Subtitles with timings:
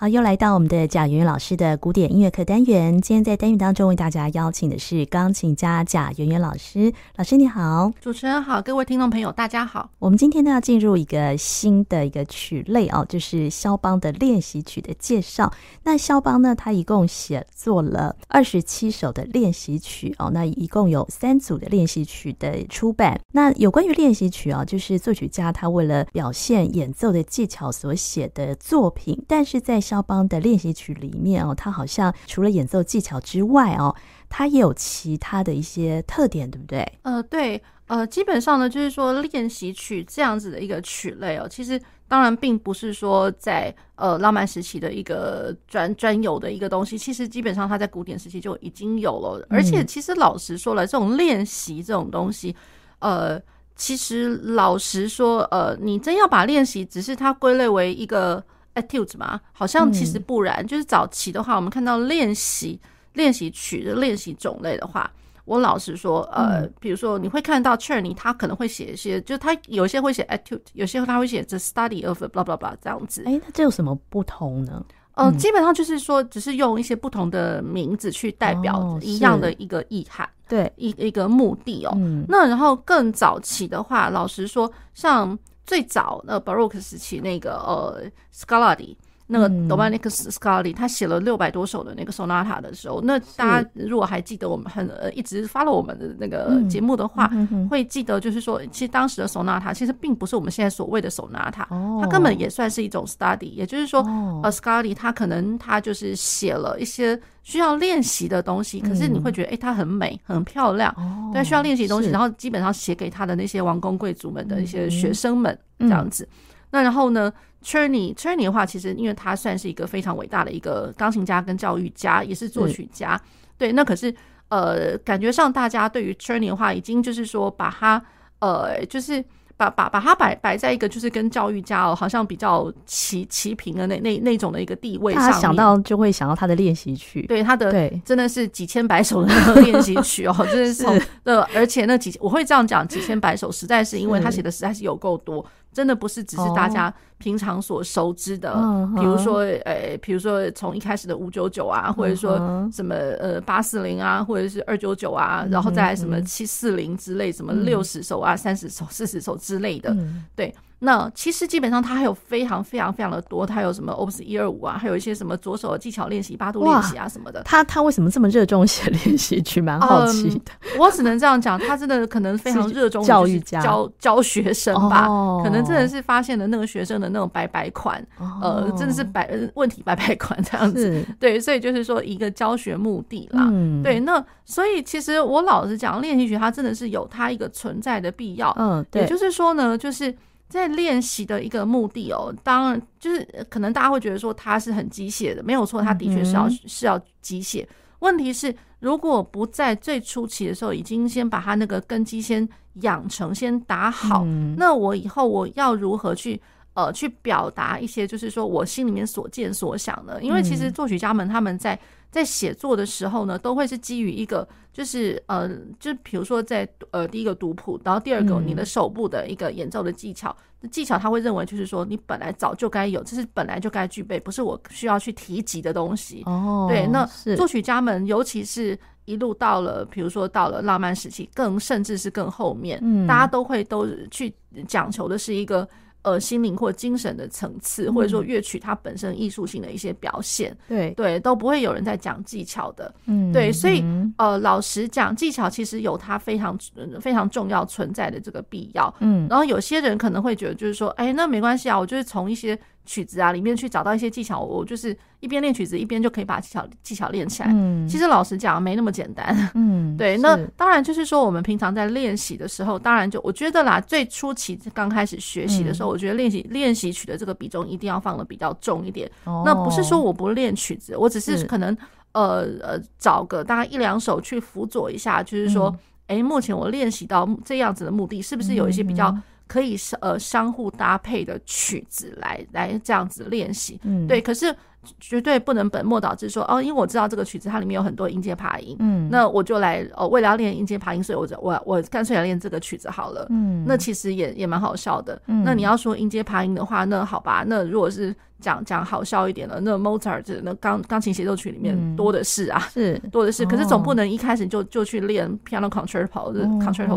[0.00, 3.00] 好，又来到我们的贾圆圆老师的古典音乐课单元。
[3.00, 6.92] 今天在单元当中为大家邀请的是钢琴家贾圆圆老师。
[7.16, 9.90] 老师你好，主持人好，各位听众朋友大家好。
[9.98, 15.52] 我们今天呢要进入一个新的一个曲类哦，就是肖邦的练习曲的介绍。
[15.82, 23.20] 那肖邦呢，他一共写作了二十七首的练习曲哦，那一共有三组的练习曲的出版。
[23.32, 33.94] 那有关于练习曲啊，就是作曲家他为了表现演奏的技巧所写的作品，但是在肖邦的练习曲里面哦，他好像除了演奏技巧之外哦，
[34.28, 36.86] 他也有其他的一些特点，对不对？
[37.02, 52.54] 呃，对，呃，基本上呢，就是说练习曲这样子的一个曲类哦，其实当然并不是说在呃浪漫时期的一个专专有的一个东西，其实基本上它在古典时期就已经有了，而且其实老实说了，这种练习这种东西，
[52.98, 53.40] 呃，
[53.74, 58.44] 其实老实说，呃，你真要把练习只是它归类为一个。
[58.80, 60.62] Etudes 嘛，好像其实不然。
[60.62, 62.78] 嗯、就是早期的话，我们看到练习
[63.14, 65.10] 练习曲的练习种类的话，
[65.44, 73.22] 我老实说，呃，嗯、比如说你会看到 Cherny 他可能会写一些，就是他有些会写 a t u d e 有些他会写 The Study of blah blah blah 这样子。
[73.26, 74.84] 哎、欸，那这有什么不同呢？
[75.14, 81.92] 呃，嗯、基本上就是说，只是用一些不同的名字去代表一样的一个意涵，哦、对，一一个目的哦。
[81.96, 85.36] 嗯、那然后更早期的话，老实说，像。
[85.68, 88.96] 最早那 Baroque 时期那个呃 Scarlatti
[89.30, 97.30] 那个 Domenico Scarlatti 他写了六百多首的那个 Sonata 的时候，那大家如果还记得我们很呃一直 follow 我们的那个节目的话，
[97.70, 101.66] 会记得就是说，其实当时的 Sonata 其实并不是我们现在所谓的 Sonata，
[102.00, 104.00] 它根本也算是一种 study，也就是说，
[104.42, 110.94] 呃 Scarlatti 他可能他就是写了一些需要练习的东西，可是你会觉得哎，它很美很漂亮，
[111.32, 116.26] 对需要练习的东西，然后基本上写给他的那些王公贵族们的一些学生们这样子，
[116.70, 123.16] 那然后呢 c h e r n y c h e r n y 的话，其实因为他算是一个非常伟大的一个钢琴家跟教育家，也是作曲家。
[123.16, 123.22] 是
[123.58, 124.14] 对，那可是
[124.48, 128.02] 呃，感觉上大家对于 c h e r n y 的话，已经就是说把他
[128.38, 129.22] 呃，就是
[129.56, 135.22] 把把把他摆摆在一个就是跟教育家哦，好像比较齐齐平的那那那种的一个地位上。
[135.22, 140.84] 他想到就会想到他的练习曲，对他的对，真的是几千百首的那个练习曲哦， 真的是
[141.24, 145.44] 呃，而且那几我会这样讲几千百首，实在是因为他写的实在是有够多。
[145.78, 148.52] 真的不是只是大家平常所熟知的，
[148.96, 152.36] 比如说，呃，比如说从一开始的五九九啊，或者说
[152.72, 159.96] 什么呃八四零啊，或者是二九九啊，然后再什么七四零之类，什么六十首啊、三十首、四十首之类的，
[160.34, 160.52] 对。
[160.80, 167.42] 那其实基本上它还有非常非常非常的多，它有什么 Opus 一二五啊，还有一些什么左手的技巧练习、八度练习啊什么的。
[167.42, 169.60] 他他为什么这么热衷写练习曲？
[169.68, 170.52] 蛮好奇的。
[170.62, 181.04] 嗯、我只能这样讲，他真的可能非常热衷教育家教教学生吧，哦、可能真的是发现了那个学生的那种白白款，哦、呃，真的是白问题白白款这样子。
[181.18, 183.48] 对，所以就是说一个教学目的啦。
[183.50, 188.54] 嗯、对，那所以其实我老实讲，练习曲它真的是有它一个存在的必要。
[188.56, 190.14] 嗯，对，也就是说呢，就是。
[190.48, 197.66] 在练习的一个目的哦，当然就是可能大家会觉得说它是很机械的，没有错，它的确是要是要机械。
[197.98, 204.24] 问题是，如果不在最初期的时候已经先把它那个根基先养成、先打好，
[204.56, 206.40] 那我以后我要如何去
[206.74, 210.22] 呃去表达一些就是说我心里面所见所想的？
[210.22, 211.78] 因为其实作曲家们他们在。
[212.10, 215.48] 在写作的时候呢，都会是基于一个，就是呃，
[215.78, 226.22] 就比如说在呃第一个读谱，然后第二个你的手部的一个演奏的技巧，嗯、技巧他会认为就是说你本来早就该有，这是本来就该具备，不是我需要去提及的东西。
[226.24, 234.34] 哦，对，那作曲家们，尤其是一路到了，比如说到了浪漫时期，更甚至是更后面，嗯、大家都会都去
[234.66, 235.68] 讲求的是一个。
[236.08, 240.90] 呃，心灵或精神的层次，或者说乐曲它本身艺术性的一些表现，对。
[240.92, 243.84] 对，都不会有人在讲技巧的，嗯，对，所以
[244.16, 246.58] 呃，老实讲，技巧其实有它非常
[246.98, 252.58] 非常重要存在的这个必要，嗯，然后有些人可能会觉得，就是说，哎，那没关系啊，我就是从一些。
[252.88, 257.50] 曲子啊，里面去找到一些技巧，我就是一边练曲子，一边就可以把技巧技巧练起来。
[257.52, 259.50] 嗯，其实老实讲，没那么简单。
[259.54, 260.16] 嗯， 对。
[260.16, 269.06] 那当然就是说，我们平常在练习的时候，当然就我觉得啦，最初期刚开始学习的时候，嗯、我觉得练习练习曲的这个比重一定要放的比较重一点。
[269.24, 271.78] 哦，那不是说我不练曲子，我只是可能是
[272.12, 275.68] 呃呃找个大概一两首去辅佐一下，就是说，
[276.06, 279.14] 哎、嗯欸，目前我练习到这样子的目的，是不是有一些比较。
[279.48, 283.80] 可以呃相互搭配的曲子来来这样子练习。
[283.82, 284.54] 嗯，对，可是。
[285.00, 302.96] 绝对不能本末倒置说哦，因为我知道这个曲子它里面有很多音阶爬音，嗯，那我就来哦，为了要练音阶爬音，所以我就我我干脆来练这个曲子好了，嗯，那其实也也蛮好笑的，嗯，那你要说音阶爬音的话，那好吧，那如果是讲讲好笑一点的，那 Mozart 那钢钢琴协奏曲里面多的是啊，是。
[303.10, 306.32] 多的是，可是总不能一开始就就去练 Piano Concerto，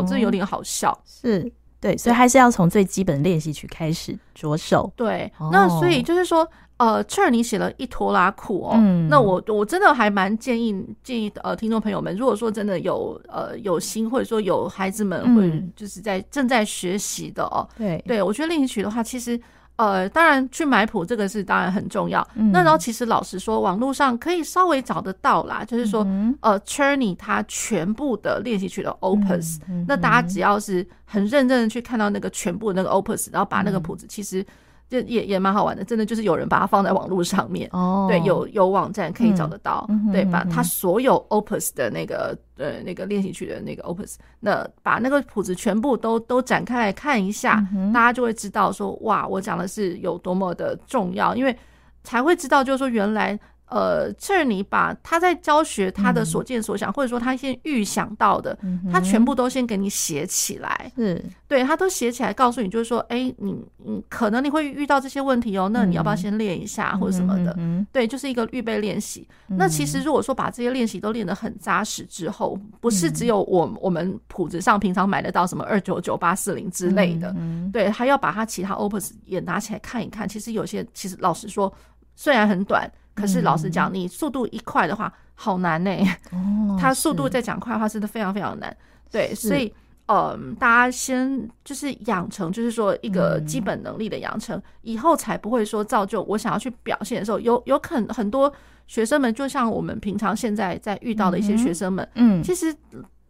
[0.08, 1.52] 这有点好笑，是
[1.82, 6.48] 对，所以还是要从最基本练习曲开始着手，对，那所以就是说。
[6.78, 10.74] 呃，彻你写了一拖拉库哦，嗯、那我我真的还蛮建议
[11.04, 18.02] 建议呃听众朋友们，如果说真的有呃有心或者说有孩子们会就是在正在学习的哦，对。
[18.04, 19.40] 对，我觉得练习曲的话，其实
[19.76, 22.26] 呃当然去买谱这个是当然很重要。
[22.34, 34.44] 嗯、那然后其实老实说，网络上可以稍微找得到啦，就是说、嗯、呃 c h e r n y 他全部的练习曲的 opus，、那大家只要是很认真的去看到那个全部的那个 opus，然后把那个谱子其实。
[34.92, 51.56] 就也也蛮好玩的，真的就是有人把它放在网络上面，哦，对，有有网站可以找得到，嗯、对，把它所有 opus 的那个呃那个练习曲的那个 opus，那把那个谱子全部都都展开来看一下，嗯、大家就会知道说，哇，我讲的是有多么的重要，因为
[52.04, 53.38] 才会知道，就是说原来。
[53.72, 60.92] 呃，这你把他在教学他的所见所想，嗯、或者说他先预想到的，嗯、他全部都先给你写起来。
[60.94, 67.54] 是，对，他都写起来，告诉你，就是说，哎、欸，你你可能你会遇到这些问题哦，那你要不要先练一下，嗯、或者什么的？
[67.56, 69.26] 嗯、对，就是一个预备练习。
[69.48, 80.28] 嗯、那其实如果说把这些练习都练得很扎实之后，不是只有我我们谱子上平常买得到什么二九九八四零之类的，嗯、对，还要把他其他 opus 也拿起来看一看。
[80.28, 81.72] 其实有些，其实老实说，
[82.14, 82.86] 虽然很短。
[83.14, 86.18] 可是老实讲，你速度一快的话，好难呢、欸。
[86.32, 88.74] 哦， 他速度再讲快的话，真的非常非常难。
[89.10, 89.72] 对，所以，
[90.06, 98.52] 嗯，大家先就是养成，就是说一个基本能力的养成，嗯、以后才不会说造就我想要去表现的时候，有有可能很多
[98.86, 102.74] 学生们，就像我们平常现在在遇到的一些学生们，嗯，其实。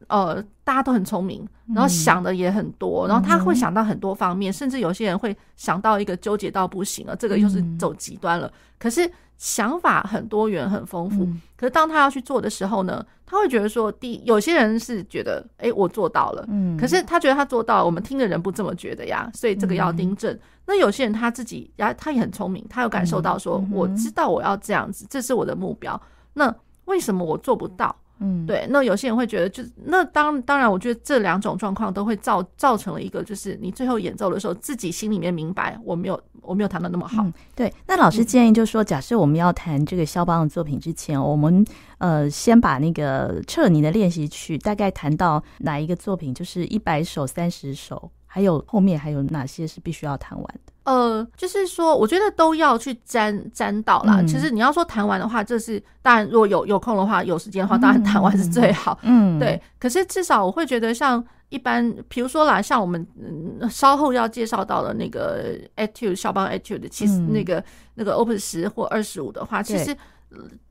[0.09, 8.47] 呃，大家都很聪明，然后想的也很多，嗯、然后他会想到很多方面，嗯、甚至有些人会想到一个纠结到不行了，这个又是走极端了。
[8.47, 9.11] 嗯、可是
[9.43, 11.25] 想法很多元、很丰富。
[11.25, 20.33] 嗯、可是当他要去做的时候呢，他会觉得说，第有些人是觉得，哎、欸，我做到了，嗯，可是他觉得他做到了，我们听的人不这么觉得呀，所以这个要订正。
[20.33, 26.01] 嗯、那有些人他自己，呀，他也很聪明，他有感受到说，嗯、我知道我要这样子，这是我的目标。
[26.35, 26.55] 那
[26.85, 27.97] 为什么我做不到？
[28.23, 37.23] 嗯，对，那有些人会觉得，就那当当然，我觉得这两种状况都会造造成了一个，就是你最后演奏的时候，自己心里面明白，我没有我没有弹的那么好。
[37.25, 41.65] 嗯、对，那老师建议就是说，假设我们要弹这个肖邦的作品之前，我们
[41.99, 50.73] 呃先把那个彻尼的练习曲大概弹到哪一个作品，就是一百首、三十首，还有后面还有哪些是必须要弹完的？
[50.85, 54.23] 呃，就是说，我觉得都要去沾沾到啦。
[54.23, 58.99] 嗯、其实你要说弹完的话，这是当然，如果有有空的话，有时间的话，当然弹完是最好。
[59.03, 59.61] 嗯， 对。
[59.79, 67.65] 可是至少我会觉得，像一般，比如说啦，像我们、嗯、稍后要介绍到的那个 Etude 肖邦 Etude 其实那个、嗯、
[67.97, 69.95] 那个 Opus 十或二十五的话，其实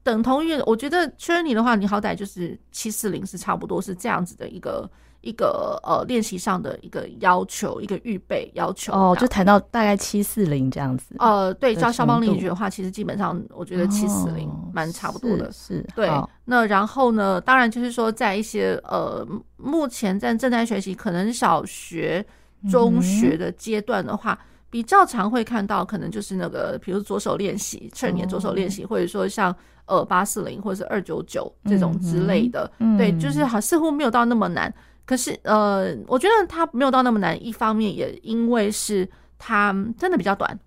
[0.01, 4.89] 等同于我觉得 Czerny 的话，你好歹就是七四零是差不多是这样子的一个。
[5.21, 11.15] 一个呃练习上的一个要求，一个预备要求哦，就谈到大概七四零这样子。
[11.19, 15.51] 呃，对，教肖邦练习曲的话，其实基本上我觉得七四零蛮差不多的。
[15.51, 16.09] 是，是对。
[16.45, 19.25] 那然后呢，当然就是说，在一些呃
[19.57, 22.25] 目前在正在学习，可能小学、
[22.69, 32.69] 中学的阶段的话，嗯、比较常会看到，可能就是那个，比如左手练习，趁年左手练习，哦、或者说像呃八四零或者是二九九这种之类的。
[32.79, 34.73] 嗯、对，就是好似乎没有到那么难。
[35.11, 37.35] 可是，呃，我觉得它没有到那么难。
[37.45, 39.05] 一方面也因为是
[39.37, 40.57] 它真的比较短，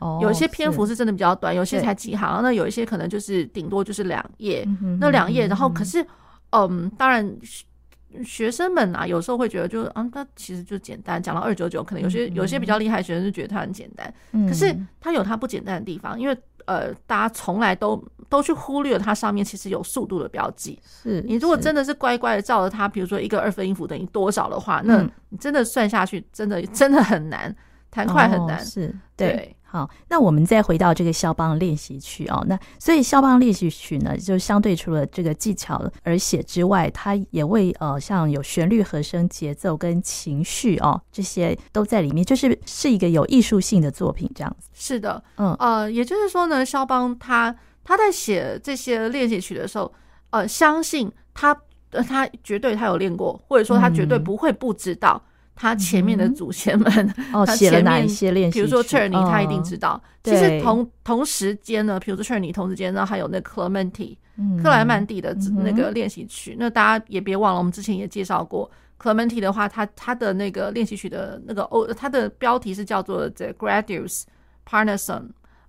[0.00, 5.46] 哦，有一些篇幅是真的比较短，是有些才几行，那有一些可能就是顶多就是两页，嗯、哼那两页。
[5.46, 6.06] 然后，可是，
[6.50, 7.26] 嗯，当然
[8.22, 11.22] 学生们啊，有时候会觉得就，就啊，它其实就简单。
[11.22, 16.36] 讲到二九九，可能有些有些比较厉害的学生就觉得它很简单，嗯、可是它有它不简单的地方，因为。
[16.66, 20.78] 呃，大家从来都都去忽略它上面其实有速度的标记。
[20.84, 27.56] 是你如果真的是乖乖的照着它，比如说一个二分音符等于多少的话，那你真的算下去，真的真的很难，
[27.90, 28.62] 弹快很难。
[28.62, 29.55] 是对。
[29.76, 32.42] 好，那我们再回到这个肖邦练习曲哦。
[32.48, 44.70] 那所以肖邦练习曲呢，就相对除了这个技巧而写之外，它也为呃像有旋律、和声、节奏跟情绪哦，这些都在里面，就是是一个有艺术性的作品这样子。
[44.72, 47.54] 是的，嗯呃，也就是说呢，肖邦他
[47.84, 49.92] 他在写这些练习曲的时候，
[50.30, 51.54] 呃，相信他
[52.08, 55.22] 他绝对他有练过，或者说他绝对不会不知道。
[55.22, 58.58] 嗯他前面的祖先们哦写了哪一些练习？
[58.58, 60.00] 比如说 Czerny 他一定知道。
[60.22, 64.16] 其实同同时间呢，比如说 Czerny 同时间呢，还有那个 Clementi
[64.62, 65.34] 克莱曼蒂的
[65.64, 66.54] 那个练习曲。
[66.58, 68.70] 那大家也别忘了，我们之前也介绍过
[69.00, 74.24] Clementi 的话，他他的那个练习曲的那个哦，他的标题是叫做 The Gradues
[74.68, 75.28] Parnassum。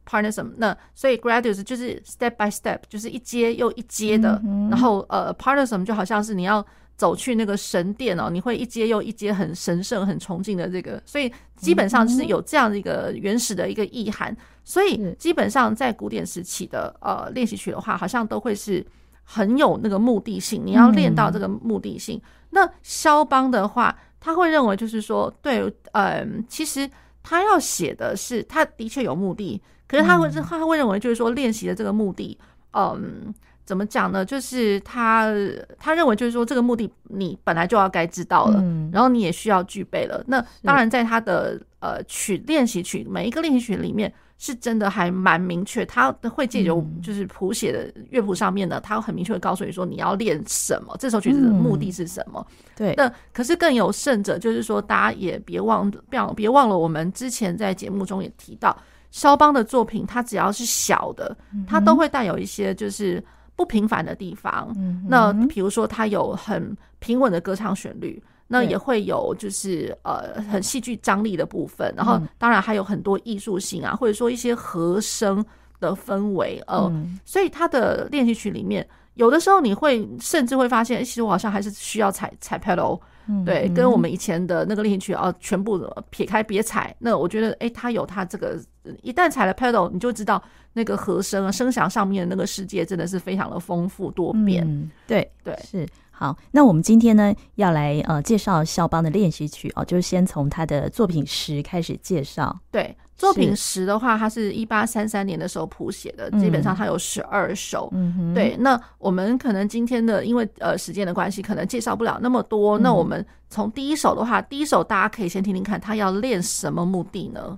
[0.10, 4.42] Parnassum 那所以 Gradues 就是 step by step，就是一阶又一阶的。
[4.46, 6.66] 嗯、然后呃 Parnassum 就好像是你要
[6.98, 11.02] 走去那个神殿哦，你会一阶又一阶很神圣、很崇敬的这个。
[11.06, 14.36] 所以基本上是有这样的一个原始的一个意涵。
[14.66, 18.86] 所以基本上在古典时期的呃练习曲的话，好像都会是
[19.24, 22.18] 很有那个目的性，你要练到这个目的性。
[22.18, 25.62] 嗯、那肖邦的话，他会认为就是说，对，
[25.94, 26.90] 嗯、呃，其实
[27.24, 29.62] 他要写的是，他的确有目的。
[29.88, 32.38] 可是他会，他会认为就是说练习的这个目的，
[32.74, 33.34] 嗯，
[33.68, 34.24] 怎么讲呢？
[34.24, 35.30] 就是他
[35.78, 40.24] 他认为就是说这个目的你本来就要该知道了，然后你也需要具备了。
[40.26, 52.48] 那当然，在他的呃曲练习曲每一个练习曲里面，是真的还蛮明确，他会借由就是谱写的乐谱上面呢，他很明确的告诉你说你要练什么，这首曲子的目的是什么。
[52.74, 58.78] 对，那可是更有甚者，就是说大家也别忘别别忘了，我们之前在节目中也提到。
[59.10, 63.24] 肖邦的作品，它只要是小的，它都会带有一些就是
[63.58, 64.72] 不平凡的地方。
[64.78, 71.94] 嗯、那比如说，它有很平稳的歌唱旋律，那也会有就是呃很戏剧张力的部分。
[71.98, 75.44] 然后，当然还有很多艺术性啊，或者说一些和声
[75.82, 76.64] 的氛围。
[76.68, 83.00] 呃，嗯、所以他的练习曲里面，有的时候你会甚至会发现，其实我好像还是需要踩踩 pedal。
[83.46, 85.78] 对，跟我们以前的那个练习曲啊，全部
[86.10, 86.96] 撇开别踩。
[86.98, 88.58] 那我觉得，哎，它有它这个，
[89.02, 90.42] 一旦踩了 pedal，你就知道
[90.74, 94.64] 那个和声啊、声响上面的那个世界真的是非常的丰富多变。
[94.68, 95.88] 嗯、对对，是。
[96.12, 102.58] 好，那我们今天呢要来呃介绍肖邦的练习曲哦，就是先从他的作品十开始介绍。
[102.72, 102.96] 对。
[103.18, 107.90] 作品十的话，它是一八三三年的时候谱写的，基本上它有十二首。
[107.92, 108.56] 嗯，对。
[108.60, 112.78] 那我们可能今天的因为呃时间的关系，可能介绍不了那么多。
[112.78, 117.58] 那我们从第一首的话，第一首大家可以先听听看，他要练什么目的呢？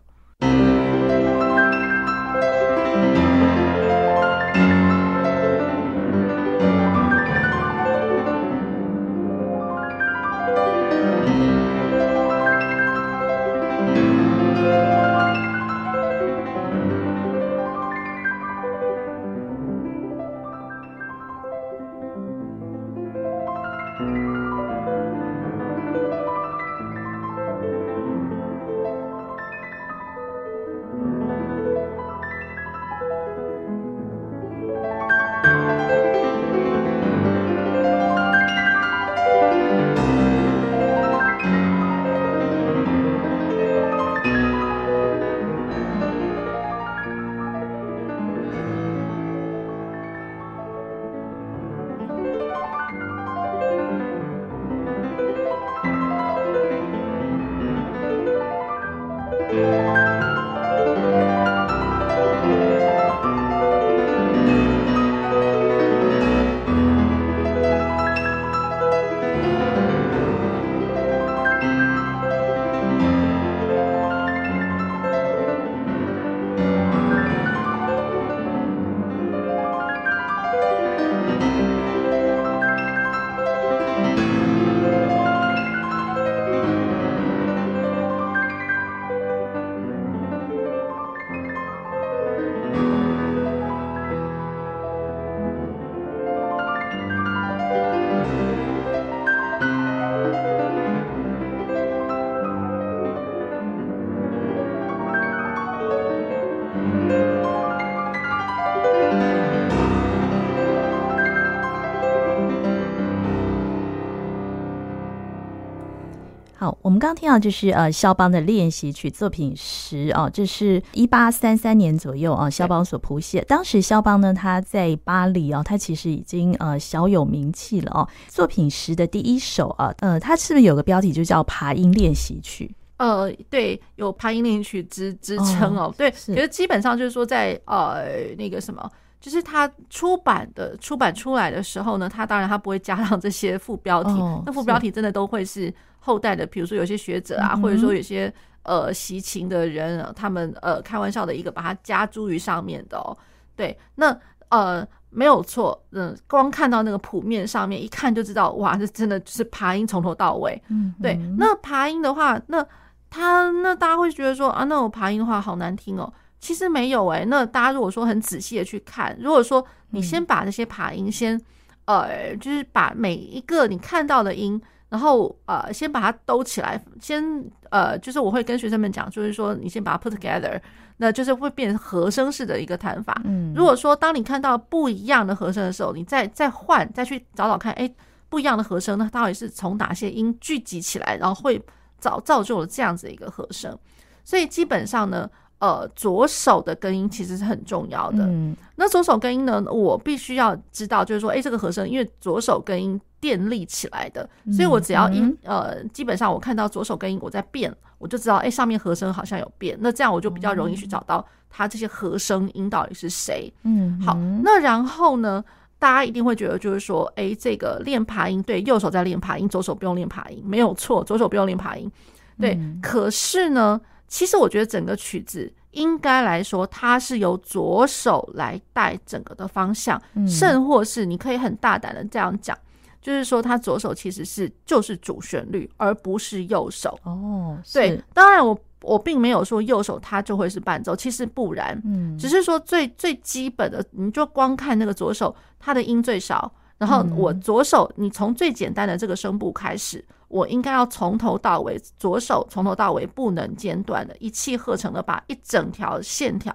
[116.89, 123.45] 我们刚刚听到就是呃肖邦的练习曲作品十哦，这是一八三三年左右啊，肖邦所谱写。
[123.47, 128.09] 当时肖邦呢，他在巴黎哦，他其实已经呃小有名气了哦。
[128.27, 132.73] 作品十的第一首啊，呃，他是不是有个标题就叫爬音练习曲？
[132.97, 135.93] 呃，对，有爬音练习曲之之称哦。
[135.95, 144.11] 对，其实基本上就是说在呃那个什么，就是他出版的出版出来的时候呢，他当然他不会加上这些副标题，
[144.45, 145.73] 那副标题真的都会是。
[146.01, 148.33] 后代的，比如说有些学者啊，或者说有些
[148.63, 153.15] 呃习琴的人，他们呃开玩笑的一个把它加诸于上面的哦。
[153.53, 160.59] 对，那呃没有错，嗯，光看到那个谱面上面一看就知道，哇，这真的就是爬音从头到尾。
[160.69, 161.19] 嗯，对。
[161.37, 162.65] 那爬音的话，那
[163.09, 166.11] 他那大家会觉得说啊，那我爬音的话好难听哦。
[166.39, 167.25] 其实没有诶。
[167.25, 171.39] 那大家如果说很仔细的去看，如果说你先把那些爬音先，
[171.85, 180.59] 呃，就是把每一个你看到的音，然后呃，先把它兜起来，先呃，就是我会跟学生们讲，就是说你先把它 put together。
[181.01, 183.21] 那就是会变成和声式的一个弹法。
[183.23, 187.89] 嗯，如果说当你看到不一样的和声的时候，你再再换，再去找找看，哎，
[188.27, 191.57] 不一样的和声呢，到底是从哪些音聚集起来，然后会
[191.99, 193.79] 造造就了这样子一个和声。
[194.25, 198.25] 所以基本上呢，呃，左手的根音其实是很重要的。
[198.25, 207.73] 嗯，那左手根音呢，我必须要知道，就是说，哎，这个和声因为左手根音电力起来的，所以我只要音呃，基本上我看到左手根音我在变。
[207.97, 213.53] 我就知道，哎、欸，上面和声好像有变，那这样我就比较容易去找到它这些和声音到底是谁。
[213.63, 215.43] 嗯，好，那然后呢，
[215.77, 221.91] 大家一定会觉得就是说，哎、欸，这个练爬音，对，右手在练爬音，左手不用练爬音，没有错，左手不用练爬音。
[222.39, 223.77] 对，嗯、可是呢，
[224.09, 232.57] 其实我觉得整个曲子应该来说，它是由左手来带整个的方向，嗯、甚或是你可以很大胆的这样讲。
[233.01, 236.99] 就是说，他左手其实是就是主旋律，而不是右手。
[237.03, 241.81] 哦，对，当然我我并没有说右手它就会是伴奏，其实不然。
[241.85, 246.51] 嗯，只是说最最基本的，你就光看那个左手，它的音最少。
[246.79, 256.51] 然后我左手，你从最简单的这个声部开始，我应该要从头到尾，左手从头到尾不能间断的，一气呵成的把一整条线条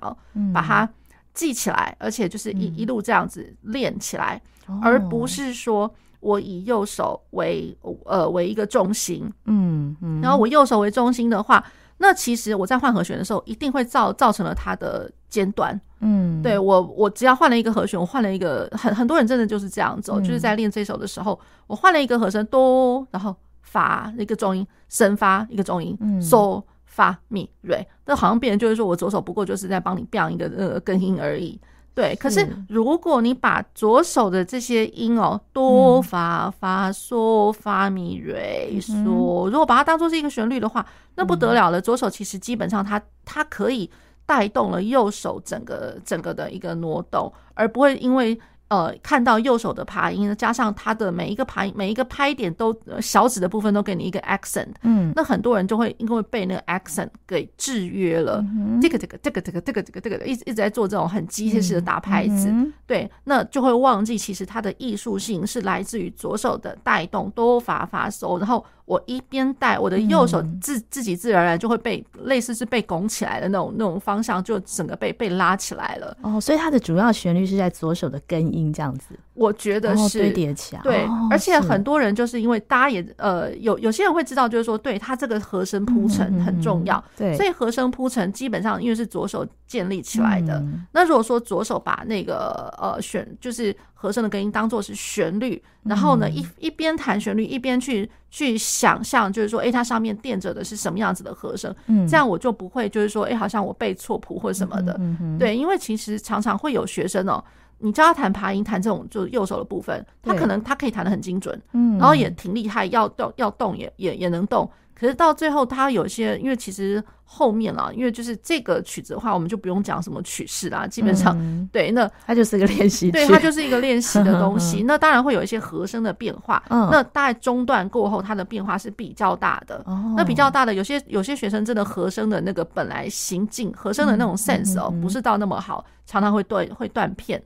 [0.52, 0.88] 把它
[1.32, 4.42] 记起来，而且就是一一路这样子练起来，
[4.82, 5.94] 而不是说。
[6.24, 7.76] 我以右手为
[8.06, 11.62] 呃为一个重心，嗯嗯，然后我右手为中心的话，
[11.98, 31.58] 那其实我在换和弦的时候，一定会造造成了它的间断，嗯，对我我只要换了一个和弦，我换了一个很很多人真的就是这样走，就是在练这首的时候，我换了一个和声哆，然后发一个中音，升发一个中音，嗦发咪瑞，那好像别人就是说我左手不过就是在帮你变一个呃根音而已。
[31.94, 40.84] 对，可是如果你把左手的这些音哦，哆、发、发、嗦、发、咪、瑞、嗦，如果把它当做是一个旋律的话，
[41.14, 41.80] 那不得了了。
[41.80, 43.88] 左手其实基本上它它可以
[44.26, 48.38] 带动了右手整个整个的一个挪动，而不会因为。
[48.74, 58.44] 呃，看到右手的爬音，加上它的每一个爬音，每一个拍点都小指的部分都给你一个 accent，嗯，那很多人就会因为被那个 accent 给制约了，
[58.82, 62.52] 这个这个这个这个这个这个这个一直一直在做这种很机械式的打拍子，
[62.84, 68.64] 对，那就会忘记其实它的艺术性是来自于左手的带动哆发发嗦，然后。
[68.86, 76.16] 我一边带我的右手自自己自然而然就会被类似是被拱起来的那种那种方向，就整个被被拉起来了。
[76.20, 79.18] 哦，所以它的主要旋律是在左手的根音这样子。
[79.34, 80.82] 我觉得是堆叠起来。
[80.82, 87.02] 对，而且很多人就是因为大家也呃有有些人会知道，就是说对它这个和声铺陈很重要。
[87.16, 90.64] 对，所以和声铺陈基本上因为是左手建立起来的。
[90.92, 98.10] 那如果说左手把那个呃选就是和声的根音当做是旋律，然后呢一一边弹旋律一边去。
[98.34, 101.72] 去想象，就是说，哎，它上面垫着的是什么样子的和声？
[101.86, 104.96] 嗯，这样我就不会，就是说，哎，好像我背错谱或什么的。
[104.98, 107.44] 嗯哼，对，因为其实常常会有学生哦，
[107.78, 114.68] 你教他弹爬音，弹这种就是右手的部分，他可能他可以弹得很精准，嗯，然后也挺厉害，要动要动也也也能动。
[114.94, 124.84] 可是到最后，他有些因为其实后面啦，因为就是这个曲子的话，我们就不用讲什么曲式啦，基本上、嗯、对，那它就是一个练习，对，它就是一个练习的东西。
[124.84, 129.82] 那当然会有一些和声的变化，嗯、那大概中段过后，它的变化是比较大的。
[129.84, 137.42] 哦、那比较大的，有些有些学生真的和声的那个本来行进和声的那种 sense 哦，不是到那么好，常常会断会断片。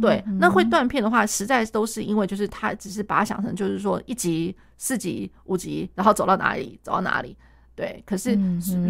[0.00, 7.36] 对，那会断片的话，实在都是因为就是他只是把它想成就是说一级、四级、五级，然后走到哪里走到哪里。
[7.74, 8.38] 对，可是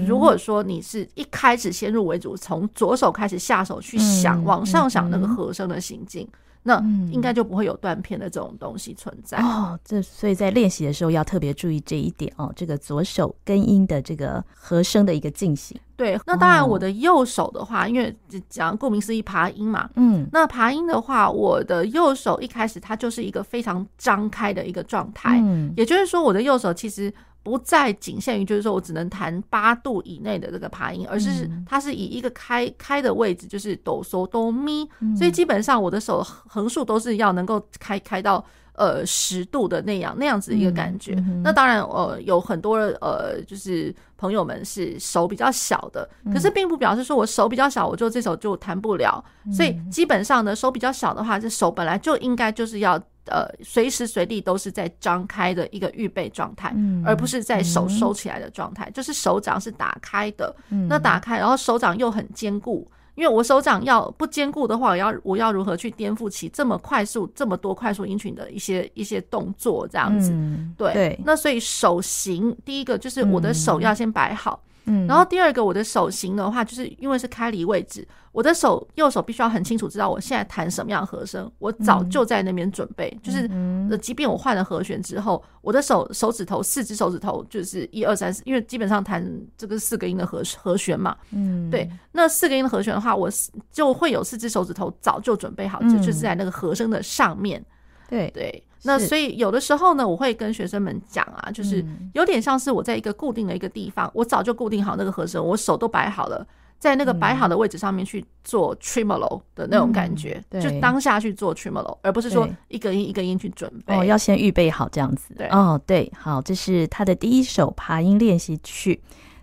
[0.06, 6.28] 如果说你是一开始先入为主，从左手开始下手去想往上想那个和声的行进。
[6.64, 6.78] 那
[7.10, 9.78] 应该就不会有断片的这种东西存在哦。
[9.84, 12.52] 这所以在练习的时候要特别注意这一点哦。
[12.54, 15.78] 这个左手根音的这个和声的一个进行。
[15.96, 18.14] 对，那当然我的右手的话，因为
[18.48, 27.12] 讲顾名思义爬音嘛，嗯，那爬音的话，我的右手一开始它就是一个非常张开的一个状态，嗯，也就是说我的右手其实。
[27.42, 38.44] 不再仅限于就是说我只能弹八度以内的这个爬音，而是它是以一个开开的位置，就是哆嗦哆咪，所以基本上我的手横竖都是要能够开开到。
[38.82, 41.14] 呃十度的那样那样子一个感觉。
[41.18, 49.24] 嗯嗯、那当然呃有很多呃就是朋友们是手比较小的，可是并不表示说我手比较小，我就这首就弹不了。
[49.46, 53.00] 嗯、所以基本上呢，手比较小的话，这手本来就应该就是要。
[53.26, 58.86] 呃，随时随地都是在张开的一个预备状态，嗯、而不是在手收起来的状态。
[58.86, 62.84] 嗯、就是手掌是打开的，嗯、那打开，然后手掌又很坚固。
[63.14, 69.86] 因为我手掌要不坚固的话，我要我要如何去颠覆起这么快速、这么多快速音群的一些一些动作？
[69.88, 70.92] 这样子，嗯、对。
[70.94, 74.60] 对那所以手型，第一个就是我的手要先摆好。
[74.64, 89.24] 嗯嗯，然后第二个，我的手型的话，就是因为是开离位置，我的手右手必须要很清楚知道我现在弹什么样的和声，我早就在那边准备，嗯、就是即便我换了和弦之后，我的手手指头四只手指头就是一二三四，因为基本上弹
[89.56, 93.30] 这个四个音的和和弦嘛，嗯，对，那四个音的和弦的话，我
[93.70, 97.64] 就会有四只手指头早就准备好，就就是在那个和声的上面，
[98.08, 98.64] 对、嗯、对。
[98.82, 106.44] 对那所以有的时候呢，我会跟学生们讲啊，就是有点像是我在一个固定的一个地方，我早就固定好那个和声，我手都摆好了，
[106.80, 113.96] 在那个摆好的位置上面去做 tremolo 的那种感觉，就当下去做 tremolo，而不是说一个音一个音去准备。
[113.96, 115.32] 哦，要先预备好这样子。
[115.36, 119.00] 对，哦，对，好，这是他的第一首爬音练习曲。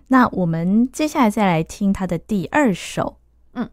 [0.09, 3.17] 那我们接下来再来听他的第二首。
[3.53, 3.69] 嗯，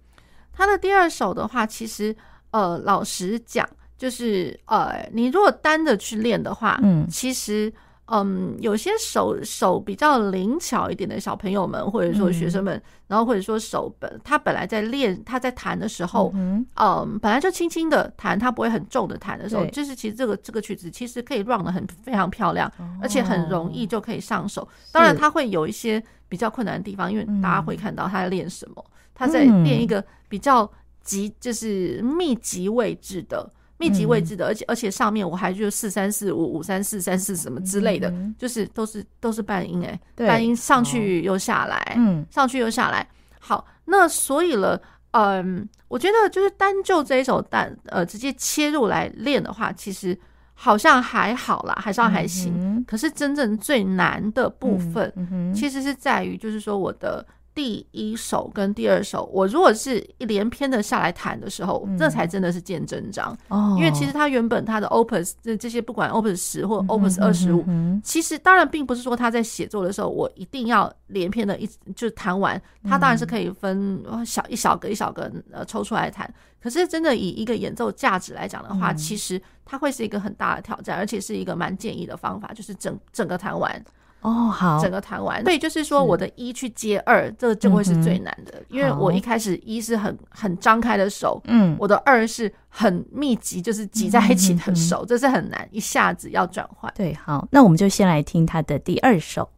[0.52, 2.14] 他的第二首的话，其实
[2.52, 3.68] 呃，老实讲。
[3.98, 7.72] 就是呃，你如果单着去练的话，嗯，其实
[8.08, 24.68] 嗯，有些手手比较灵巧一点的小朋友们，或者说学生们，嗯、然后或者说手本他本来在练他在弹的时候，嗯，嗯，本来就轻轻的弹，他不会很重的弹的时候，就是其实这个这个曲子其实可以 run 得很非常漂亮，哦、而且很容易就可以上手。
[24.92, 30.70] 当然，他会有一些比较困难的地方，因为大家会看到他在练什么，他在练一个比较
[31.02, 33.50] 集，就是密集位置的。
[33.78, 43.06] 密集位置的，而且而且上面我还就四三四五五三四三四什么之类的，嗯、就是都是都是半音哎，对半音上去又下来，嗯，上去又下来。
[43.38, 44.80] 好，那所以了，
[45.12, 50.18] 嗯，我觉得就是单就这一首单呃直接切入来练的话，其实
[50.54, 52.54] 好像还好啦，还算还行。
[52.56, 57.26] 嗯、可是真正最难的部分，其实是在于就是说我的。
[57.56, 63.34] 第一首跟第二首，我如果是一连篇的下来弹的时候，嗯、这才真的是见真章。
[63.48, 67.64] 哦，因为其实他原本他的 Opus 这这些，不管 Opus 十或 Opus 二十五，
[68.04, 72.60] 其实当然并不是说他在写作的时候，我一定要连篇的一就弹完。
[72.84, 76.30] 他当然是可以分小一小个一小个呃抽出来弹。
[76.62, 83.82] 可是真的以一个演奏价值来讲的话，嗯、其实它会是一个很大的挑战，而且是一个蛮建议的方法，就是整整个弹完。
[84.26, 96.92] 哦，好，整个弹完，对，就是说我的一去接二，这个就会是最难的，因为我一开始一是很很张开的手，嗯，我的二是很密集，就是挤在一起的手，这是很难，一下子要转换。
[96.96, 99.48] 对，好，那我们就先来听他的第二首。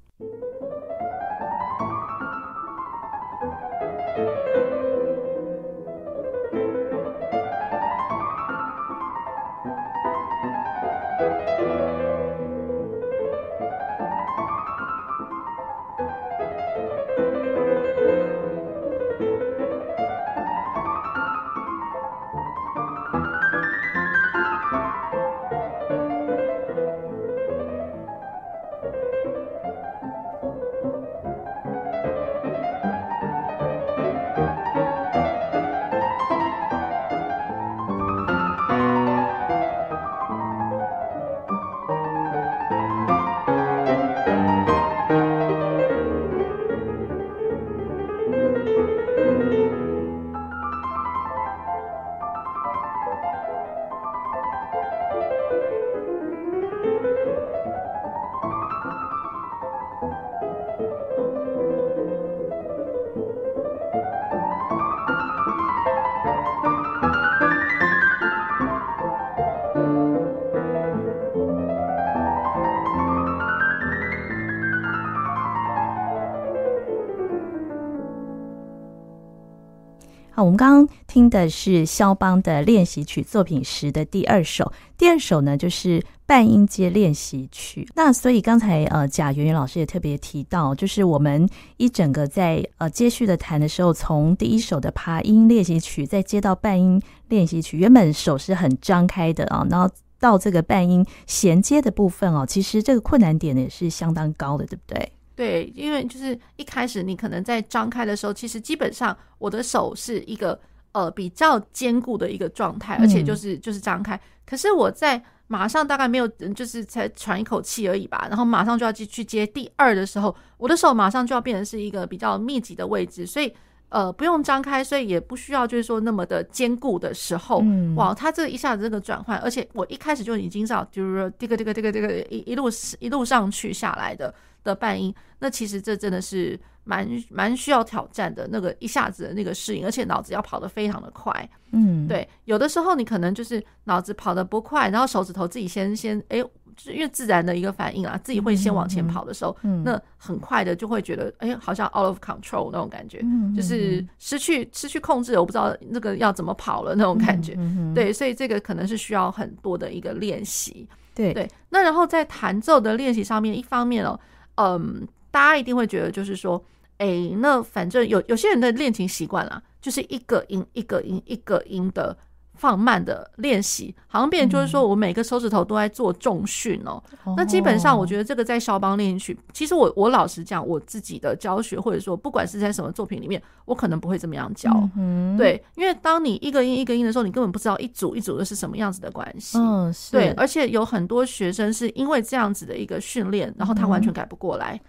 [80.42, 87.88] 我们刚刚听的是肖邦的练习曲作品十的第二首，第二首呢就是半音阶练习曲。
[87.94, 105.12] 那所以刚才呃贾圆圆老师也特别提到，就是我们一整个在呃接续的弹的时候，从第一首的爬音练习曲再接到半音练习曲，原本手是很张开的啊，然后到这个半音衔接的部分哦，其实这个困难点也是相当高的，对不对？
[105.38, 110.58] 对，因为就是一开始你可能在张开的时候，其实基本上我的手是一个
[110.90, 114.20] 呃比较坚固的一个状态，而且就是就是张开。
[114.44, 123.54] 可是我在马上大概没有，就是才喘一口气而已吧，然后马上就要继续接第二的时候，我的手马上就要变成是一个比较密集的位置，所以
[123.90, 132.64] 呃不用张开，所以也不需要就是说那么的坚固的时候，嗯、哇，它这一下子这个转换，而且我一开始就已经知道，就是说这个这个这个这个一一路
[132.98, 136.58] 一路上去下来的的半音，那其实这真的是。
[136.88, 141.50] 蛮蛮需要挑战的那个一下子的那个适应，而且脑子要跑得非常的快。
[141.72, 157.54] 嗯，对，有的时候你可能就是脑子跑得不快，然后手指头自己先先哎，就是因为自然的一个反应啊，自己会先往前跑的时候，嗯，那很快的就会觉得哎，好像 out of control 那种感觉，嗯，就是失去失去控制，我不知道那个要怎么跑了那种感觉。
[157.58, 160.88] 嗯，对，所以这个可能是需要很多的一个练习。
[161.14, 164.18] 对对，那然后在弹奏的练习上面，一方面哦，
[164.58, 166.62] 嗯，大家一定会觉得就是说。
[166.98, 172.18] 哎、那反正有有些人的恋情习惯啦，就是一个音一个音一个音的
[172.58, 177.02] 放慢的练习，好像变成就是说我每个手指头都在做重训哦。
[177.24, 184.70] 嗯、那基本上我觉得这个在肖邦练习曲，其实我我老实讲，我自己的教学或者说不管是在什么作品里面，我可能不会这么样教。
[184.96, 189.56] 嗯，对，因为当你一个音一个音的时候，你根本不知道一组一组的是什么样子的关系。
[189.58, 190.12] 嗯，是。
[190.12, 194.74] 对，而且有很多学生是因为这样子的一个训练，然后他完全改不过来。
[194.74, 194.80] 嗯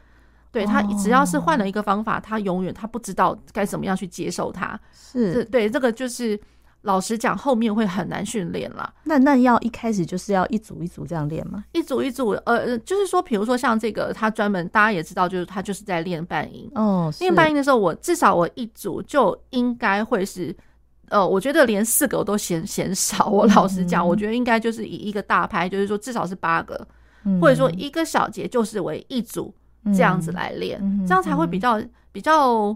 [0.51, 4.79] 对他，只要是换了一个方法，哦、他永远他不知道该怎么样去接受它。
[4.91, 6.36] 是，对，这个就是
[6.81, 8.93] 老实讲，后面会很难训练了。
[9.03, 11.63] 那那要一开始就是要一组一组这样练吗？
[11.73, 16.69] 一组一组，呃，就是说，比如说像这个，他专门大家也知道，就是他就是在练半音。
[16.75, 20.55] 哦，练半音的时候，我至少我一组就应该会是，
[21.09, 23.27] 呃，我觉得连四个我都嫌嫌少。
[23.27, 26.87] 我老实讲，嗯、我觉得应该就是以一个大拍，就是说至少是八个，
[27.25, 29.53] 嗯、或者说一个小节就是为一组。
[29.95, 32.75] 这样子来练，嗯、这样才会比较比较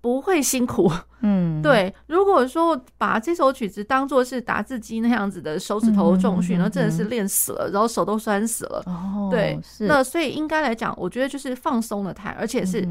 [0.00, 0.90] 不会辛苦。
[1.20, 1.92] 嗯， 对。
[2.06, 8.82] 如果说把这首曲子当做是打字机那样子的手指头重训，那真的是练死了，然后手都酸死了。
[8.86, 9.58] 哦，对。
[9.80, 12.86] 那所以应该来讲，我觉得就是放松了弹，而且是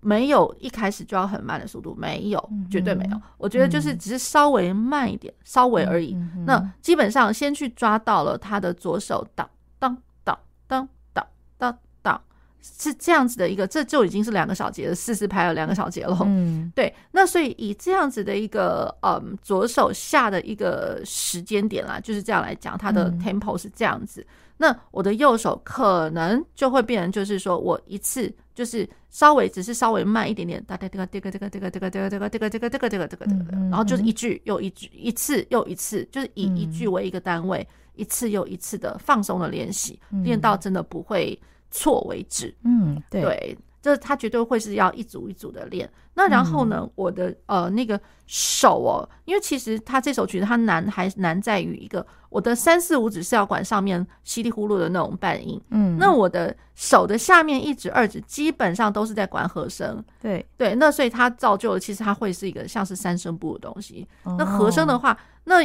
[0.00, 3.20] 没有一开始就要很慢的速度，没有，绝对没有。
[3.38, 6.16] 我觉得就是只是稍微慢一点，稍微而已。
[6.46, 10.38] 那基本上先去抓到了他的左手当当当
[10.68, 10.88] 当。
[12.66, 16.18] 是这样子的一个，这就已经是两个小节了，四四拍了两个小节了。
[16.24, 16.92] 嗯，对。
[17.12, 24.22] 那所以以这样子的一个嗯左手下的一个时间点啦，就是这样来讲，它的 tempo 是这样子。
[24.22, 41.38] 嗯、那我的右手可能就会变成，就是说我一次就是稍微只是稍微慢一点点，哒哒这个这个这个这个这个这个这个这个这个这个这个这个这个，然后就是一句又一句，一次又一次，就是以一句为一个单位，一次又一次的放松的练习，练到真的不会。
[41.74, 45.86] 错为止，嗯，对，对，这他绝对会是要一组一组的练。
[46.14, 64.08] 那然后呢，嗯、我的呃那个手哦，因为其实他这首曲子它难还难在于一个，我的三四五指是要管上面稀里呼噜的那种半音，嗯，那我的手的下面一指二指基本上都是在管和声，对对，那所以它造就了其实它会是一个像是三声部的东西。
[64.22, 65.62] 哦、那和声的话，那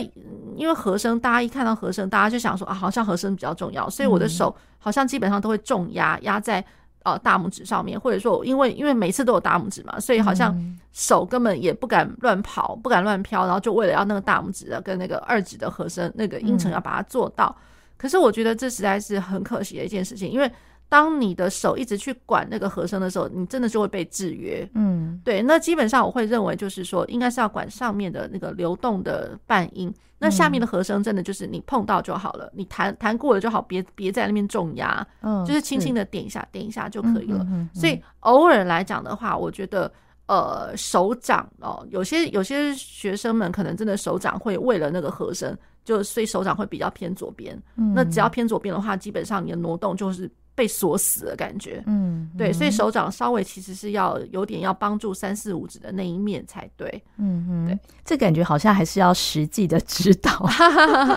[0.56, 6.66] 因为和声大家一看到和声，大家就想说啊，好像和声比较重要，所以我的手好像基本上都会重压压在。
[7.12, 10.56] 呃，大拇指上面，或者说，因为因为每次都有大拇指嘛，所以好像
[10.92, 17.56] 手根本也不敢乱跑，不敢乱飘，然后就为了要那个大拇指的跟那个二指的和声那个音程要把它做到。
[17.58, 17.62] 嗯、
[17.98, 20.52] 可是我觉得这实在是很可惜的一件事情，因为
[20.90, 24.68] 当你的手一直去管那个和声的时候，你真的就会被制约。
[24.74, 25.40] 嗯，对。
[25.40, 29.94] 那基本上我会认为，就是说，应该是要管上面的那个流动的半音。
[30.22, 37.48] 那下面的和声真的就是你碰到就好了，你弹弹过了就好，别别在那边重压，嗯，就是轻轻的点一下，点一下就可以了。
[37.74, 39.90] 所以偶尔来讲的话，我觉得
[40.26, 47.56] 呃手掌哦，有些有些学生们可能真的手掌会为了那个和声，就所以手掌会比较偏左边。
[47.78, 50.30] 嗯那只要偏左边的话，基本上你的挪动就是。
[50.60, 60.46] 被锁死的感觉，嗯，对，所以手掌稍微其实是要有点要帮助三四五指的那一面才对，嗯嗯，对，这感觉好像还是要实际的指导，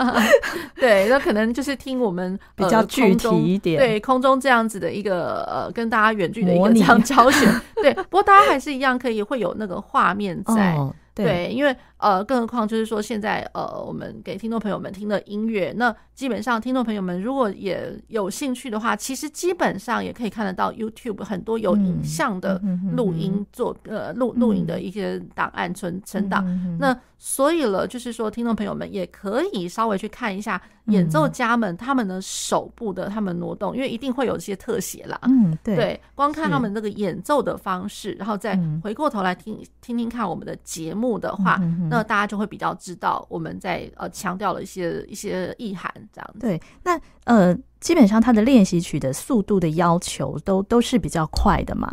[0.79, 7.45] 对，那可能就是听我们 比较具体一点，对，空中这样子的一个呃，跟大家远距的一个这样教学，
[7.83, 10.77] 对，不过大家还是一样可以会有那个画面在。
[10.79, 22.61] 哦对，对，因为呃，更何况就是说，现在呃，我们给听众朋友们听的音乐，那基本上听众朋友们如果也有兴趣的话，其实基本上也可以看得到 YouTube 很多有影像的
[22.97, 26.45] 录音做呃录录影的一些档案存存档。
[26.79, 35.17] 那所以了，就是说听众朋友们也可以稍微去看一下演奏家们他们的手部的他们挪动，因为一定会有一些特写啦。
[35.23, 41.02] 嗯，对，对，光看他们那个演奏的方式，然后再回过头来听听听看我们的节目。
[41.03, 46.39] 目的话，嗯、那大家就会比较知道我们在呃强调了一些一些意涵这样子。
[46.41, 51.91] 对，那呃，基本上他的练习曲的速度的要求都都是比较快的嘛？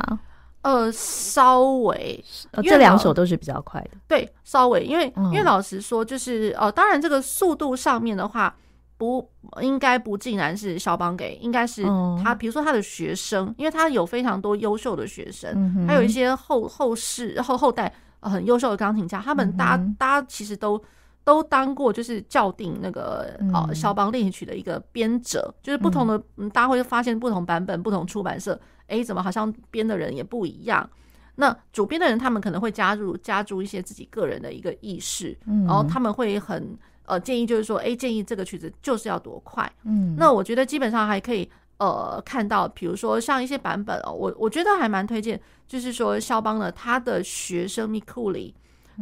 [0.61, 3.97] 呃，稍微，呃，这两首都是比较快的。
[4.07, 8.55] 对，稍微，因为、嗯、因为老实说，就是呃，当然这个速度上面的话。
[8.99, 9.25] 不
[9.61, 11.85] 应该不尽然是肖邦给，应该是
[12.21, 17.89] 他，比如说他的学生，因为他有非常多优秀的学生，还有一些后后世后后代
[18.21, 20.81] 很优秀的钢琴家，他们大家大家其实都
[21.23, 26.17] 都当过就是校订那个呃肖邦练习曲的一个编者，就是不同的，
[26.51, 30.89] 大家会发现不同版本、不同出版社，哎，怎么好像编的人也不一样？
[31.35, 36.77] 那主编的人他们可能会加入加注一些自己个人的一个意识，然后他们会很。
[37.05, 39.67] 呃，建议就是说，哎，建议这个曲子就是要多快。
[39.83, 41.49] 嗯，那我觉得基本上还可以，
[41.79, 48.53] 呃，看到，比如说像一些版本哦，我我觉得还蛮推荐，就是说肖邦的他的学生米库里，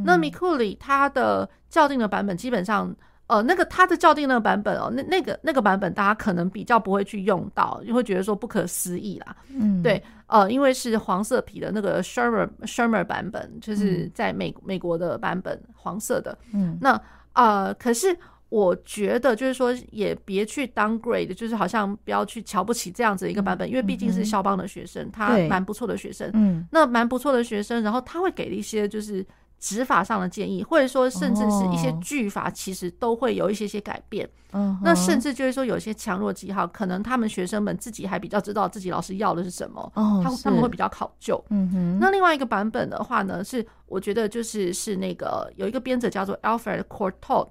[0.06, 9.36] 那米库里他的校订的版本基本上，呃，那个他的校订那个版本哦，那那个那个版本大家可能比较不会去用到，就会觉得说不可思议啦。
[9.50, 16.38] 嗯，对，呃，因为是黄色皮的那个 Schirmer Schirmer 版本，就是在美美国的版本，黄色的。
[16.54, 17.02] 嗯，那。
[17.34, 18.18] 呃，可是
[18.50, 29.26] 我觉得就是说，也别去 downgrade，就是好像不要去瞧不起这样子一个版本，嗯、因为毕竟是肖邦的学生，嗯、他蛮不错的学生，嗯，那蛮不错的学生，然后他会给一些就是
[29.60, 43.66] 指法上的建议，或者说甚至是一些句法，其实都会有一些些改变，嗯、哦，那甚至就是说有些强弱记号，可能他们学生们自己还比较知道自己老师要的是什么，哦，他他们会比较考究，嗯哼，那另外一个版本的话呢是。
[43.90, 47.48] 我觉得就是是那个有一个编者叫做 Alfred Cortot，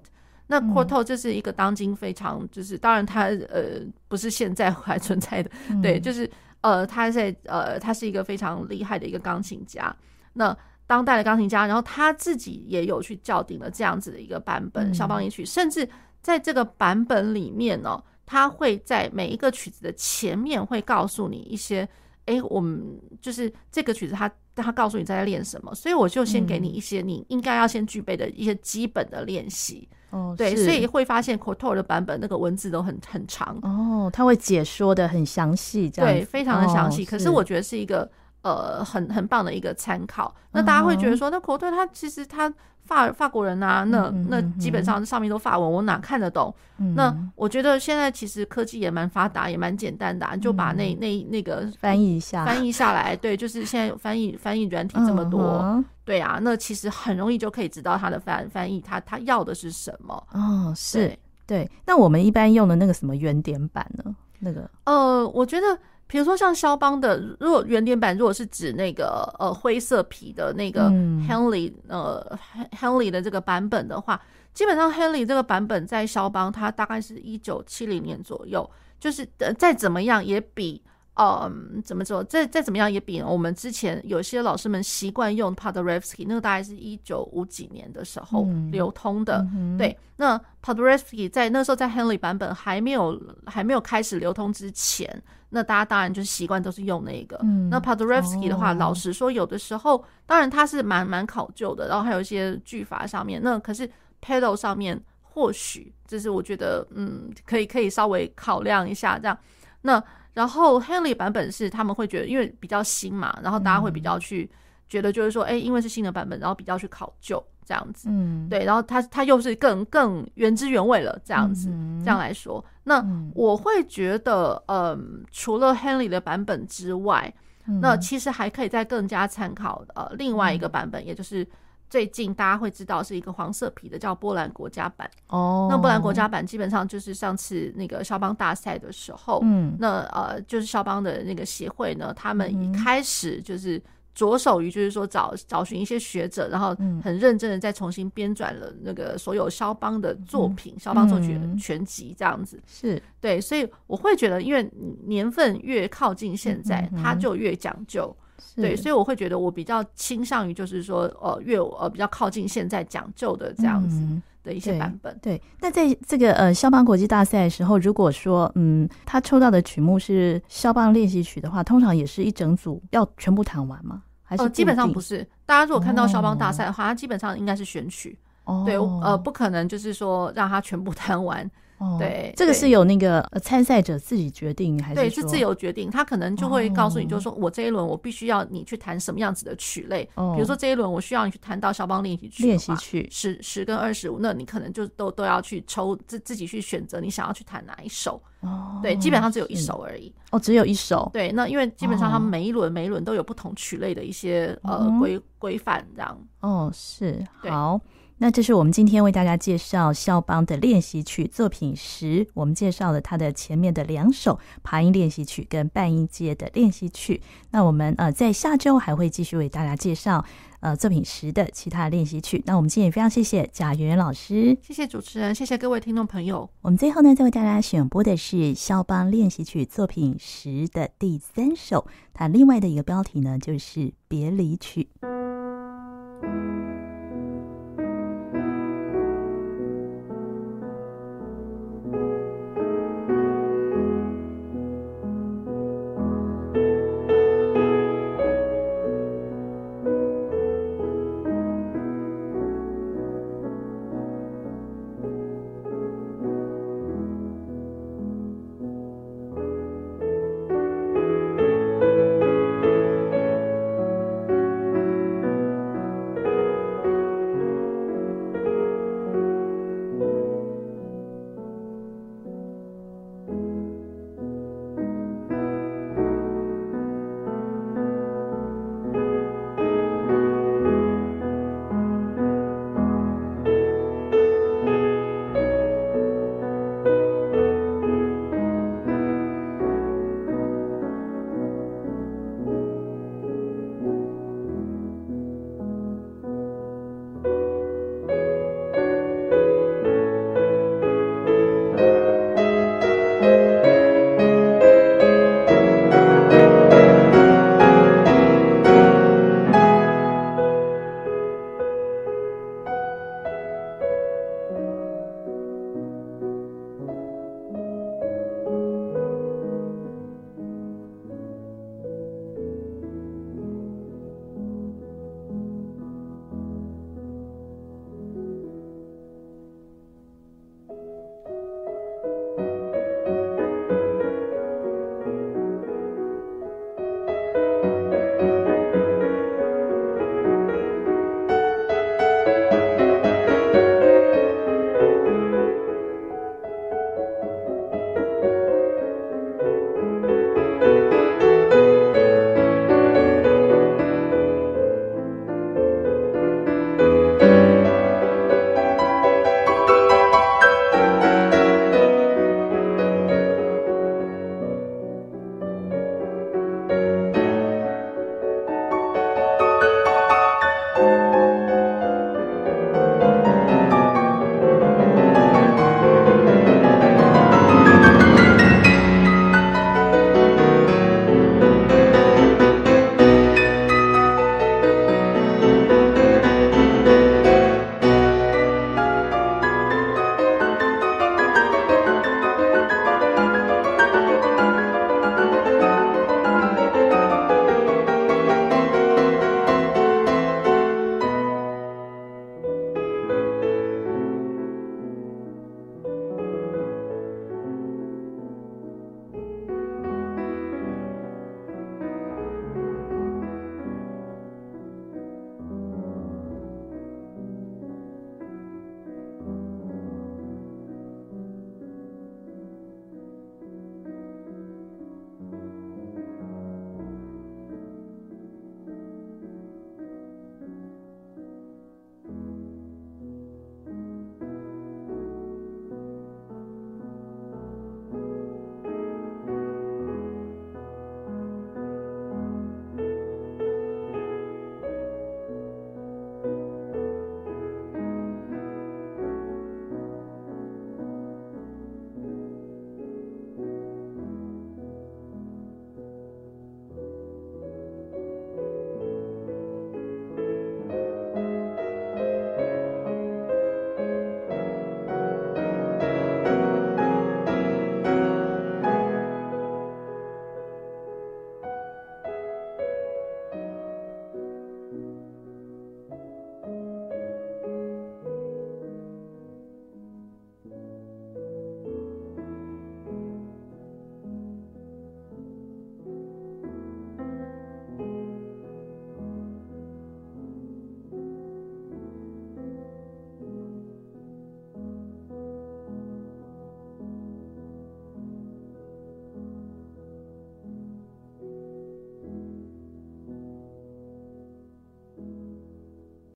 [0.46, 5.50] 那 Cortot 这是一个当今非常就是当然他呃不是现在还存在的，
[5.82, 6.30] 对，就是
[6.60, 9.94] 呃他在呃他是一个非常厉害的一个钢琴家，
[10.32, 10.56] 那
[10.86, 15.88] 当代的钢琴家，然后他自己也有去校订了这样子的一个版本肖邦夜曲，甚至
[16.20, 21.88] 在这个版本里面呢，他会在每一个曲子的前面会告诉你一些。
[22.26, 29.86] 哎，我们就是这个曲子他，他他告诉你在练什么，所以我就先给你一些你应该要先具备的一些基本的练习。
[30.10, 33.58] 哦，对，所以会发现 Cortot 的版本那个文字都很很长。
[33.62, 37.02] 哦，他会解说的很详细，这样对，非常的详细。
[37.02, 38.10] 哦，可是我觉得是一个
[38.46, 40.34] 呃很很棒的一个参考。
[40.52, 42.52] 那大家会觉得说，那 Cortot 他其实他。
[42.86, 46.54] 法法国人啊，那那基本上上面都法文，我哪看得懂？
[46.78, 53.16] 嗯、那我觉得现在其实科技也蛮发达，也蛮简单的、啊，就把那那那个翻译一下，翻译下 来。
[53.16, 60.24] 对，就是现在有翻译翻译软体这么多，嗯、对啊，那其实很容易就可以知道他的翻翻译，他他要的是什么。
[60.30, 61.12] 哦，是，
[61.44, 61.68] 对。
[61.86, 64.14] 那我们一般用的那个什么原点版呢？
[64.46, 65.76] 那个呃，我觉得。
[66.08, 70.88] 比如说像肖邦的，如果原点版如果是指那个呃灰色皮的那个
[71.28, 72.38] Henley、嗯、呃
[72.78, 74.22] Henley 的这个版本的话，
[74.54, 80.80] 基本上 Henley 这个版本在肖邦，它大概是一九七零年左右，就是呃再怎么样也比。
[81.16, 82.22] 嗯，怎么说？
[82.24, 89.38] 再再怎么样也比我们之前有些老师们习惯用 Paderewski 那个大概是一九五几年的时候流通的。
[89.54, 97.38] 嗯、对，那 Paderewski 在那时候在 Henley 版本还没有还没有开始流通之前，那大家当然就是习惯都是用那个。
[97.42, 103.88] 嗯、那 Paderewski 的话，哦、老实说，有的时候当然它是蛮蛮考究的，然后还有一些句法上面，那可是
[104.22, 109.38] pedal 上面或许就是我觉得嗯，可以可以稍微考量一下这样。
[109.80, 110.02] 那
[110.36, 114.46] 然后 Henley 版本是他们会觉得，因为比较新嘛，然后大家会比较去
[114.86, 121.70] 觉得，就是说，哎，因为是新的版本，然后比较去考究这样子，嗯，对，然后它它又是更更原汁原味了这样子，
[122.04, 123.02] 这样来说，那
[123.34, 127.32] 我会觉得，嗯，除了 Henley 的版本之外，
[127.80, 131.48] 那其实还可以再更加参考呃另外一个版本，也就是。
[131.88, 135.10] 最近大家会知道是一个黄色皮的，叫波兰国家版。
[135.28, 143.80] 哦，那波兰国家版基本上就是上次那个肖邦大赛的时候，嗯，那呃就是肖邦的那个协会呢，他们一开始就是
[144.14, 152.60] 着手于就是说找找寻一些学者，然后很认真的再重新编撰了那个所有肖邦的作品，肖邦作曲全集这样子。
[152.66, 154.68] 是对，所以我会觉得，因为
[155.06, 158.14] 年份越靠近现在，它就越讲究。
[158.54, 164.00] 对，所以我会觉得我比较倾向于就是说，呃，越呃比较靠近现在讲究的这样子
[164.42, 165.12] 的一些版本。
[165.14, 174.02] 嗯、对，那在这个呃肖邦国际大赛的时候，如果说嗯他抽到的曲目是肖邦练习曲的话，通常也是一整组要全部弹完吗？
[174.22, 175.26] 还是、呃、基本上不是？
[175.44, 178.18] 大家如果看到肖邦大赛的话，它基本上应该是选曲。
[178.44, 181.50] 哦、对，呃，不可能就是说让他全部弹完。
[181.78, 184.94] 哦，对，这个是有那个参赛者自己决定还是？
[184.94, 185.90] 对，是自由决定。
[185.90, 190.08] 他可能就会告诉你，就是说我这一轮我必须要你去弹什么样子的曲类。
[190.14, 198.20] 哦，比如说这一轮我需要你去弹到肖邦练习曲，练习曲十十跟二十五，那你可能就都都要去抽自自己去选择你想要去弹哪一首。
[198.40, 200.12] 哦，对，基本上只有一首而已。
[200.30, 201.10] 哦，只有一首。
[201.12, 206.18] 对，那因为基本上他们每一轮每一轮都有不同曲类的一些呃规规范这样。
[206.40, 207.78] 哦，是，好。
[208.18, 217.20] 那这是我们今天为大家介绍肖邦的练习曲作品十，我们介绍了他的前面的两首爬音练习曲跟半音阶的练习曲。
[217.50, 220.24] 那我们呃在下周还会继续为大家介绍
[220.60, 222.42] 呃作品十的其他的练习曲。
[222.46, 226.48] 那我们今天也非常谢谢贾圆圆老师，谢谢主持人，谢谢各位听众朋友。
[226.62, 234.88] 我们最后呢，再为大家选播的是肖邦练习曲作品十的第三首，它另外的一个标题呢就是别离曲。
[235.02, 236.75] 嗯